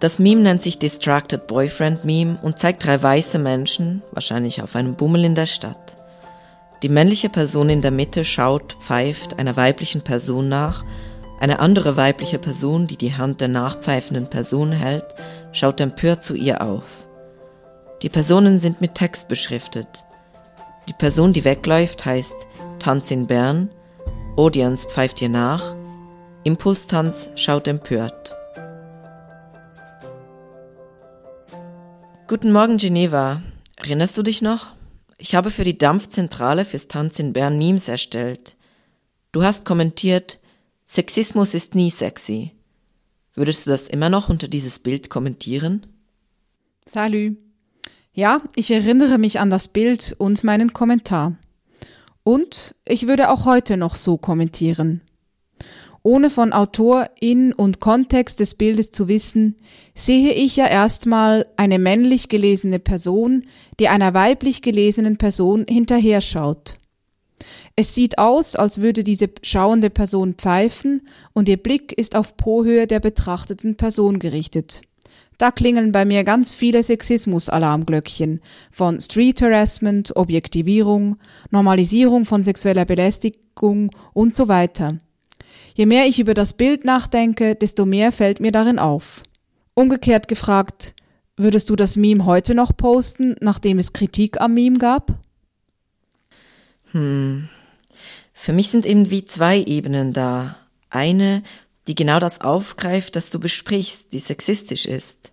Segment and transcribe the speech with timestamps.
[0.00, 4.94] Das Meme nennt sich Distracted Boyfriend Meme und zeigt drei weiße Menschen, wahrscheinlich auf einem
[4.94, 5.94] Bummel in der Stadt.
[6.82, 10.86] Die männliche Person in der Mitte schaut, pfeift einer weiblichen Person nach,
[11.38, 15.04] eine andere weibliche Person, die die Hand der nachpfeifenden Person hält,
[15.52, 16.84] schaut empört zu ihr auf.
[18.00, 20.04] Die Personen sind mit Text beschriftet.
[20.88, 22.34] Die Person, die wegläuft, heißt
[22.78, 23.68] Tanz in Bern,
[24.36, 25.74] Audience pfeift ihr nach,
[26.44, 28.39] Impulstanz schaut empört.
[32.30, 33.42] Guten Morgen, Geneva.
[33.74, 34.76] Erinnerst du dich noch?
[35.18, 38.54] Ich habe für die Dampfzentrale fürs Tanz in Bern Memes erstellt.
[39.32, 40.38] Du hast kommentiert,
[40.86, 42.52] Sexismus ist nie sexy.
[43.34, 45.86] Würdest du das immer noch unter dieses Bild kommentieren?
[46.86, 47.34] Salü.
[48.12, 51.36] Ja, ich erinnere mich an das Bild und meinen Kommentar.
[52.22, 55.00] Und ich würde auch heute noch so kommentieren.
[56.02, 59.56] Ohne von Autor in und Kontext des Bildes zu wissen,
[59.94, 63.44] sehe ich ja erstmal eine männlich gelesene Person,
[63.78, 66.78] die einer weiblich gelesenen Person hinterher schaut.
[67.76, 72.86] Es sieht aus, als würde diese schauende Person pfeifen und ihr Blick ist auf Po-Höhe
[72.86, 74.82] der betrachteten Person gerichtet.
[75.36, 81.16] Da klingeln bei mir ganz viele Sexismus-Alarmglöckchen von Street Harassment, Objektivierung,
[81.50, 84.98] Normalisierung von sexueller Belästigung und so weiter.
[85.74, 89.22] Je mehr ich über das Bild nachdenke, desto mehr fällt mir darin auf.
[89.74, 90.94] Umgekehrt gefragt,
[91.36, 95.14] würdest du das Meme heute noch posten, nachdem es Kritik am Meme gab?
[96.92, 97.48] Hm.
[98.34, 100.56] Für mich sind eben wie zwei Ebenen da.
[100.90, 101.42] Eine,
[101.86, 105.32] die genau das aufgreift, das du besprichst, die sexistisch ist.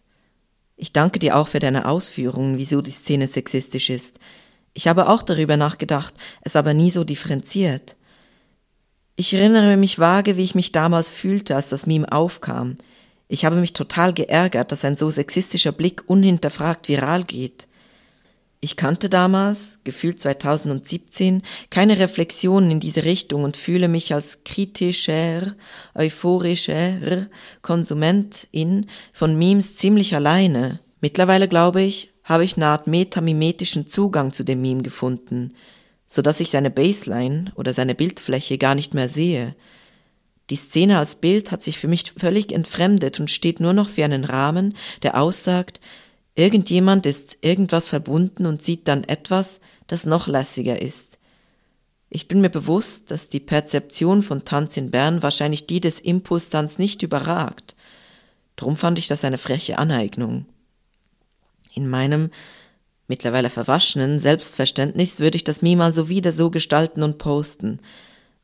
[0.75, 4.19] Ich danke dir auch für deine Ausführungen, wieso die Szene sexistisch ist.
[4.73, 7.96] Ich habe auch darüber nachgedacht, es aber nie so differenziert.
[9.19, 12.77] Ich erinnere mich vage, wie ich mich damals fühlte, als das Meme aufkam.
[13.27, 17.67] Ich habe mich total geärgert, dass ein so sexistischer Blick unhinterfragt viral geht.
[18.59, 21.41] Ich kannte damals, gefühlt 2017,
[21.71, 25.55] keine Reflexionen in diese Richtung und fühle mich als kritischer,
[25.95, 27.25] euphorischer
[27.63, 30.79] Konsumentin von Memes ziemlich alleine.
[31.01, 35.55] Mittlerweile glaube ich, habe ich eine Art metamimetischen Zugang zu dem Meme gefunden
[36.07, 39.55] so dass ich seine Baseline oder seine Bildfläche gar nicht mehr sehe.
[40.49, 44.05] Die Szene als Bild hat sich für mich völlig entfremdet und steht nur noch für
[44.05, 45.81] einen Rahmen, der aussagt,
[46.35, 51.17] irgendjemand ist irgendwas verbunden und sieht dann etwas, das noch lässiger ist.
[52.09, 56.77] Ich bin mir bewusst, dass die Perzeption von Tanz in Bern wahrscheinlich die des Impulstanz
[56.77, 57.75] nicht überragt.
[58.55, 60.45] Drum fand ich das eine freche Aneignung.
[61.73, 62.31] In meinem
[63.07, 67.79] mittlerweile verwaschenen Selbstverständnis würde ich das Meme also wieder so gestalten und posten,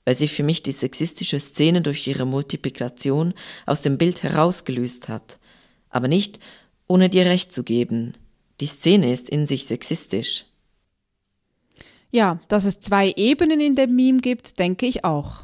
[0.05, 3.33] weil sich für mich die sexistische Szene durch ihre Multiplikation
[3.65, 5.39] aus dem Bild herausgelöst hat,
[5.89, 6.39] aber nicht,
[6.87, 8.13] ohne dir recht zu geben.
[8.59, 10.45] Die Szene ist in sich sexistisch.
[12.11, 15.43] Ja, dass es zwei Ebenen in dem Meme gibt, denke ich auch.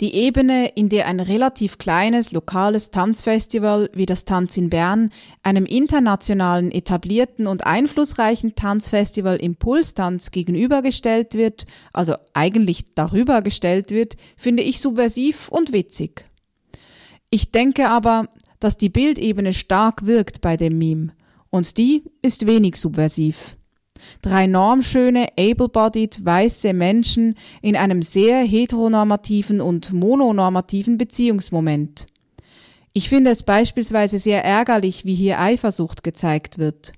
[0.00, 5.10] Die Ebene, in der ein relativ kleines lokales Tanzfestival wie das Tanz in Bern
[5.42, 14.62] einem internationalen etablierten und einflussreichen Tanzfestival Impulstanz gegenübergestellt wird, also eigentlich darüber gestellt wird, finde
[14.62, 16.26] ich subversiv und witzig.
[17.30, 18.28] Ich denke aber,
[18.60, 21.12] dass die Bildebene stark wirkt bei dem Meme,
[21.50, 23.57] und die ist wenig subversiv.
[24.22, 32.06] Drei normschöne, able-bodied, weiße Menschen in einem sehr heteronormativen und mononormativen Beziehungsmoment.
[32.92, 36.92] Ich finde es beispielsweise sehr ärgerlich, wie hier Eifersucht gezeigt wird.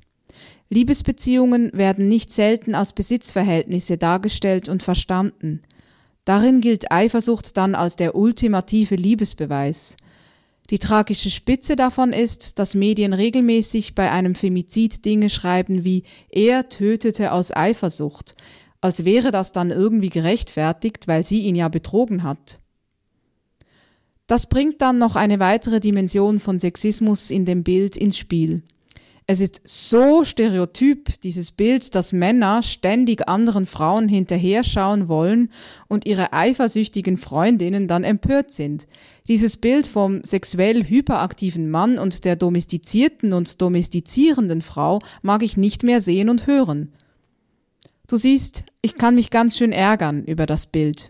[0.71, 5.63] Liebesbeziehungen werden nicht selten als Besitzverhältnisse dargestellt und verstanden.
[6.25, 9.97] Darin gilt Eifersucht dann als der ultimative Liebesbeweis.
[10.71, 16.69] Die tragische Spitze davon ist, dass Medien regelmäßig bei einem Femizid Dinge schreiben wie er
[16.69, 18.35] tötete aus Eifersucht,
[18.81, 22.61] als wäre das dann irgendwie gerechtfertigt, weil sie ihn ja betrogen hat.
[24.29, 28.63] Das bringt dann noch eine weitere Dimension von Sexismus in dem Bild ins Spiel.
[29.31, 35.53] Es ist so stereotyp, dieses Bild, dass Männer ständig anderen Frauen hinterher schauen wollen
[35.87, 38.89] und ihre eifersüchtigen Freundinnen dann empört sind.
[39.29, 45.85] Dieses Bild vom sexuell hyperaktiven Mann und der domestizierten und domestizierenden Frau mag ich nicht
[45.85, 46.93] mehr sehen und hören.
[48.09, 51.09] Du siehst, ich kann mich ganz schön ärgern über das Bild.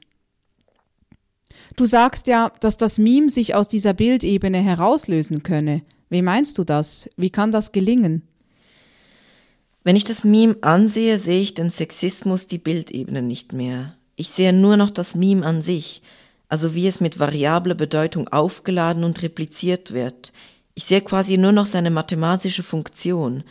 [1.74, 5.80] Du sagst ja, dass das Meme sich aus dieser Bildebene herauslösen könne.
[6.10, 7.08] Wie meinst du das?
[7.16, 8.22] Wie kann das gelingen?
[9.82, 13.94] Wenn ich das Meme ansehe, sehe ich den Sexismus die Bildebene nicht mehr.
[14.16, 16.02] Ich sehe nur noch das Meme an sich,
[16.50, 20.32] also wie es mit variabler Bedeutung aufgeladen und repliziert wird.
[20.74, 23.44] Ich sehe quasi nur noch seine mathematische Funktion.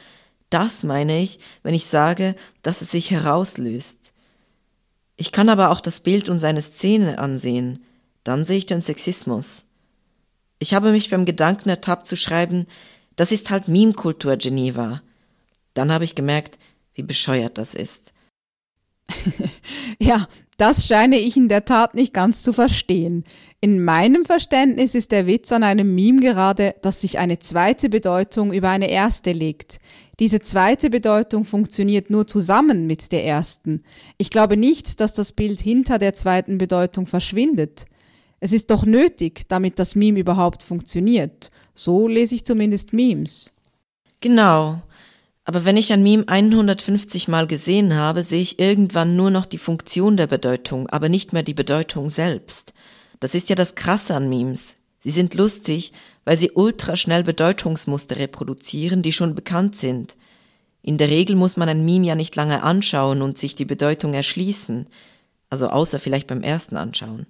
[0.50, 3.98] Das meine ich, wenn ich sage, dass es sich herauslöst.
[5.16, 7.84] Ich kann aber auch das Bild und seine Szene ansehen.
[8.24, 9.64] Dann sehe ich den Sexismus.
[10.60, 12.68] Ich habe mich beim Gedanken ertappt zu schreiben,
[13.16, 15.02] das ist halt Meme-Kultur Geneva.
[15.74, 16.58] Dann habe ich gemerkt,
[16.94, 18.14] wie bescheuert das ist.
[20.00, 20.28] ja,
[20.58, 23.24] das scheine ich in der Tat nicht ganz zu verstehen.
[23.62, 28.54] In meinem Verständnis ist der Witz an einem Meme gerade, dass sich eine zweite Bedeutung
[28.54, 29.80] über eine erste legt.
[30.20, 33.84] Diese zweite Bedeutung funktioniert nur zusammen mit der ersten.
[34.18, 37.86] Ich glaube nicht, dass das Bild hinter der zweiten Bedeutung verschwindet.
[38.40, 41.52] Es ist doch nötig, damit das Meme überhaupt funktioniert.
[41.76, 43.54] So lese ich zumindest Memes.
[44.22, 44.82] Genau.
[45.46, 49.58] Aber wenn ich ein Meme 150 Mal gesehen habe, sehe ich irgendwann nur noch die
[49.58, 52.74] Funktion der Bedeutung, aber nicht mehr die Bedeutung selbst.
[53.20, 54.76] Das ist ja das Krasse an Memes.
[55.00, 55.92] Sie sind lustig,
[56.24, 60.16] weil sie ultraschnell Bedeutungsmuster reproduzieren, die schon bekannt sind.
[60.82, 64.14] In der Regel muss man ein Meme ja nicht lange anschauen und sich die Bedeutung
[64.14, 64.88] erschließen,
[65.50, 67.26] also außer vielleicht beim ersten Anschauen.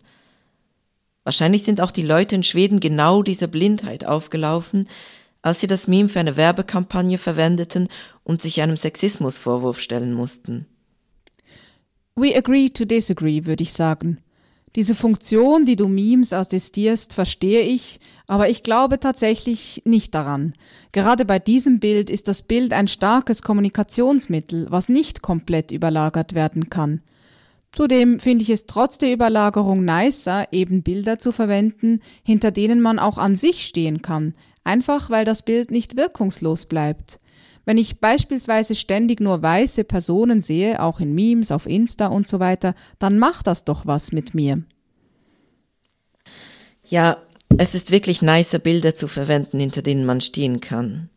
[1.30, 4.90] Wahrscheinlich sind auch die Leute in Schweden genau dieser Blindheit aufgelaufen,
[5.44, 7.88] als sie das Meme für eine Werbekampagne verwendeten
[8.24, 10.66] und sich einem Sexismusvorwurf stellen mussten.
[12.16, 14.18] We agree to disagree, würde ich sagen.
[14.76, 20.56] Diese Funktion, die du Memes assistierst, verstehe ich, aber ich glaube tatsächlich nicht daran.
[20.94, 26.72] Gerade bei diesem Bild ist das Bild ein starkes Kommunikationsmittel, was nicht komplett überlagert werden
[26.72, 27.04] kann.
[27.72, 33.00] Zudem finde ich es trotz der Überlagerung nicer, eben Bilder zu verwenden, hinter denen man
[33.00, 34.34] auch an sich stehen kann,
[34.64, 37.20] einfach weil das Bild nicht wirkungslos bleibt.
[37.66, 42.40] Wenn ich beispielsweise ständig nur weiße Personen sehe, auch in Memes, auf Insta und so
[42.40, 44.64] weiter, dann macht das doch was mit mir.
[46.84, 47.18] Ja,
[47.60, 51.10] es ist wirklich nicer, Bilder zu verwenden, hinter denen man stehen kann.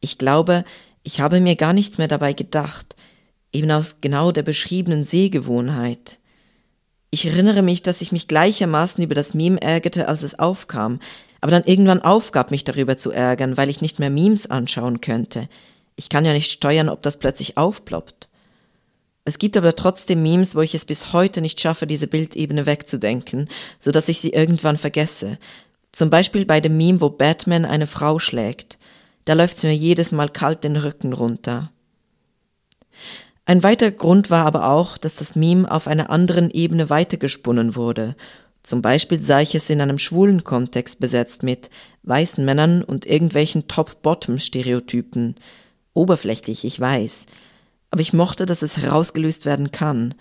[0.00, 0.64] Ich glaube,
[1.02, 2.96] ich habe mir gar nichts mehr dabei gedacht,
[3.54, 6.18] eben aus genau der beschriebenen Sehgewohnheit.
[7.10, 10.98] Ich erinnere mich, dass ich mich gleichermaßen über das Meme ärgerte, als es aufkam,
[11.40, 15.48] aber dann irgendwann aufgab, mich darüber zu ärgern, weil ich nicht mehr Memes anschauen könnte.
[15.94, 18.28] Ich kann ja nicht steuern, ob das plötzlich aufploppt.
[19.24, 23.48] Es gibt aber trotzdem Memes, wo ich es bis heute nicht schaffe, diese Bildebene wegzudenken,
[23.78, 25.38] so dass ich sie irgendwann vergesse.
[25.92, 28.76] Zum Beispiel bei dem Meme, wo Batman eine Frau schlägt.
[29.24, 31.70] Da läuft's mir jedes Mal kalt den Rücken runter.
[33.46, 38.16] Ein weiterer Grund war aber auch, dass das Meme auf einer anderen Ebene weitergesponnen wurde.
[38.62, 41.68] Zum Beispiel sah ich es in einem schwulen Kontext besetzt mit
[42.04, 45.36] weißen Männern und irgendwelchen Top-Bottom-Stereotypen.
[45.92, 47.26] Oberflächlich, ich weiß.
[47.90, 50.14] Aber ich mochte, dass es herausgelöst werden kann.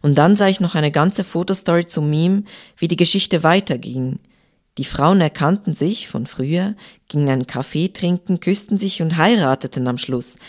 [0.00, 2.44] Und dann sah ich noch eine ganze Fotostory zum Meme,
[2.78, 4.18] wie die Geschichte weiterging.
[4.78, 6.74] Die Frauen erkannten sich von früher,
[7.08, 10.36] gingen einen Kaffee trinken, küssten sich und heirateten am Schluss–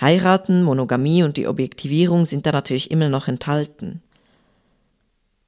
[0.00, 4.02] Heiraten, Monogamie und die Objektivierung sind da natürlich immer noch enthalten.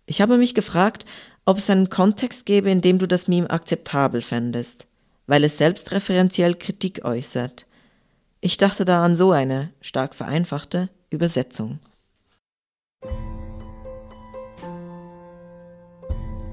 [0.07, 1.05] Ich habe mich gefragt,
[1.45, 4.87] ob es einen Kontext gäbe, in dem du das Meme akzeptabel fändest,
[5.27, 7.67] weil es selbstreferenziell Kritik äußert.
[8.41, 11.79] Ich dachte da an so eine, stark vereinfachte, Übersetzung.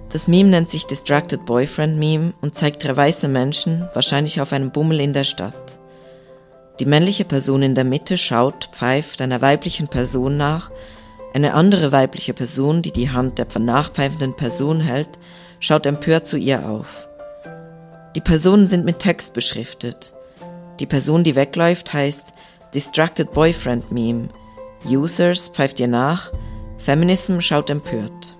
[0.09, 4.71] Das Meme nennt sich Distracted Boyfriend Meme und zeigt drei weiße Menschen, wahrscheinlich auf einem
[4.71, 5.74] Bummel in der Stadt.
[6.79, 10.71] Die männliche Person in der Mitte schaut, pfeift einer weiblichen Person nach,
[11.33, 15.19] eine andere weibliche Person, die die Hand der nachpfeifenden Person hält,
[15.59, 17.07] schaut empört zu ihr auf.
[18.15, 20.13] Die Personen sind mit Text beschriftet.
[20.79, 22.33] Die Person, die wegläuft, heißt
[22.73, 24.29] Distracted Boyfriend Meme.
[24.85, 26.31] Users pfeift ihr nach,
[26.77, 28.35] Feminism schaut empört.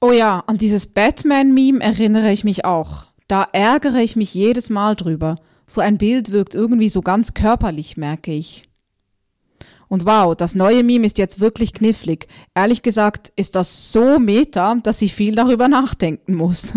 [0.00, 3.06] Oh ja, an dieses Batman-Meme erinnere ich mich auch.
[3.26, 5.36] Da ärgere ich mich jedes Mal drüber.
[5.68, 8.64] So ein Bild wirkt irgendwie so ganz körperlich, merke ich.
[9.86, 12.26] Und wow, das neue Meme ist jetzt wirklich knifflig.
[12.54, 16.72] Ehrlich gesagt ist das so meta, dass ich viel darüber nachdenken muss.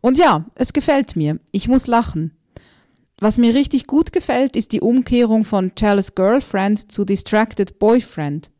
[0.00, 1.40] Und ja, es gefällt mir.
[1.50, 2.36] Ich muss lachen.
[3.18, 8.50] Was mir richtig gut gefällt, ist die Umkehrung von Jealous Girlfriend zu Distracted Boyfriend.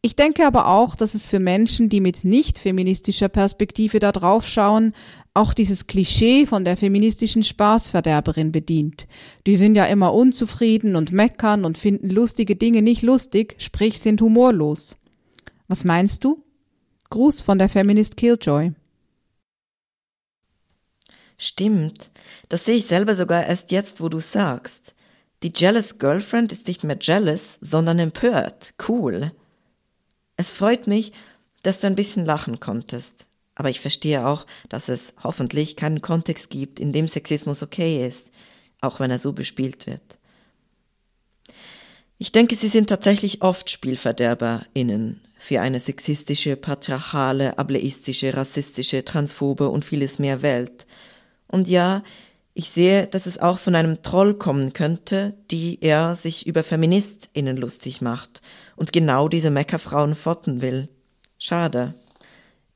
[0.00, 4.46] Ich denke aber auch, dass es für Menschen, die mit nicht feministischer Perspektive da drauf
[4.46, 4.94] schauen,
[5.38, 9.06] auch dieses Klischee von der feministischen Spaßverderberin bedient.
[9.46, 14.20] Die sind ja immer unzufrieden und meckern und finden lustige Dinge nicht lustig, sprich sind
[14.20, 14.98] humorlos.
[15.68, 16.44] Was meinst du?
[17.10, 18.72] Gruß von der Feminist Killjoy.
[21.38, 22.10] Stimmt.
[22.48, 24.92] Das sehe ich selber sogar erst jetzt, wo du sagst.
[25.44, 28.74] Die Jealous Girlfriend ist nicht mehr jealous, sondern empört.
[28.88, 29.30] Cool.
[30.36, 31.12] Es freut mich,
[31.62, 33.27] dass du ein bisschen lachen konntest.
[33.58, 38.28] Aber ich verstehe auch, dass es hoffentlich keinen Kontext gibt, in dem Sexismus okay ist,
[38.80, 40.00] auch wenn er so bespielt wird.
[42.18, 49.84] Ich denke, sie sind tatsächlich oft SpielverderberInnen für eine sexistische, patriarchale, ableistische, rassistische, transphobe und
[49.84, 50.86] vieles mehr Welt.
[51.48, 52.04] Und ja,
[52.54, 57.56] ich sehe, dass es auch von einem Troll kommen könnte, die er sich über FeministInnen
[57.56, 58.40] lustig macht
[58.76, 60.88] und genau diese Meckerfrauen fotten will.
[61.38, 61.94] Schade.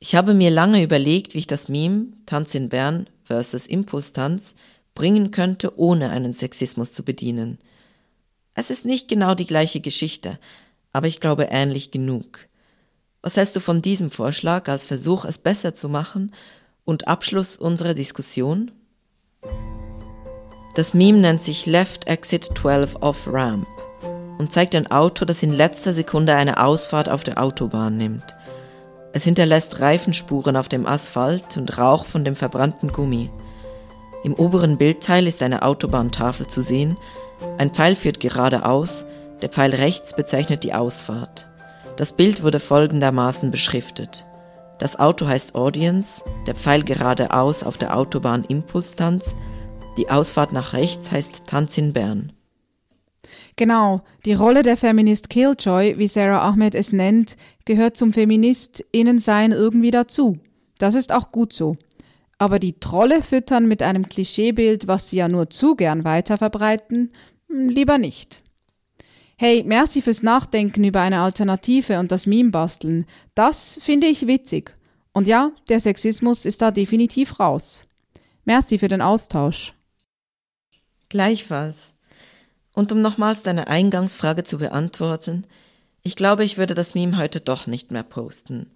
[0.04, 4.56] Ich habe mir lange überlegt, wie ich das Meme Tanz in Bern versus Impulstanz
[4.96, 7.60] bringen könnte, ohne einen Sexismus zu bedienen.
[8.54, 10.40] Es ist nicht genau die gleiche Geschichte,
[10.92, 12.48] aber ich glaube ähnlich genug.
[13.20, 16.34] Was hältst du von diesem Vorschlag als Versuch, es besser zu machen
[16.84, 18.72] und Abschluss unserer Diskussion?
[20.74, 23.68] Das Meme nennt sich Left Exit 12 Off Ramp
[24.38, 28.24] und zeigt ein Auto, das in letzter Sekunde eine Ausfahrt auf der Autobahn nimmt.
[29.12, 33.30] Es hinterlässt Reifenspuren auf dem Asphalt und Rauch von dem verbrannten Gummi.
[34.24, 36.96] Im oberen Bildteil ist eine Autobahntafel zu sehen.
[37.58, 39.04] Ein Pfeil führt geradeaus,
[39.42, 41.46] der Pfeil rechts bezeichnet die Ausfahrt.
[41.96, 44.24] Das Bild wurde folgendermaßen beschriftet.
[44.78, 49.34] Das Auto heißt Audience, der Pfeil geradeaus auf der Autobahn Impulstanz,
[49.96, 52.32] die Ausfahrt nach rechts heißt Tanz in Bern.
[53.56, 59.90] Genau, die Rolle der Feminist Killjoy, wie Sarah Ahmed es nennt, gehört zum Feministinnensein irgendwie
[59.90, 60.38] dazu.
[60.78, 61.76] Das ist auch gut so.
[62.38, 67.12] Aber die Trolle füttern mit einem Klischeebild, was sie ja nur zu gern weiterverbreiten,
[67.48, 68.42] hm, lieber nicht.
[69.36, 73.06] Hey, merci fürs Nachdenken über eine Alternative und das Meme basteln.
[73.34, 74.74] Das finde ich witzig.
[75.12, 77.86] Und ja, der Sexismus ist da definitiv raus.
[78.44, 79.74] Merci für den Austausch.
[81.08, 81.91] Gleichfalls.
[82.72, 85.44] Und um nochmals deine Eingangsfrage zu beantworten,
[86.02, 88.70] ich glaube, ich würde das Meme heute doch nicht mehr posten.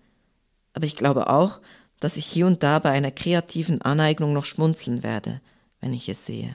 [0.74, 1.60] Aber ich glaube auch,
[1.98, 5.40] dass ich hier und da bei einer kreativen Aneignung noch schmunzeln werde,
[5.80, 6.54] wenn ich es sehe.